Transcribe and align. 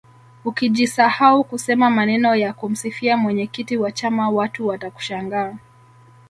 ukijisahau 0.45 1.43
kusema 1.43 1.89
maneno 1.89 2.35
ya 2.35 2.53
kumsifia 2.53 3.17
mwenyekiti 3.17 3.77
wa 3.77 3.91
chama 3.91 4.29
watu 4.29 4.67
watakushangaa 4.67 5.55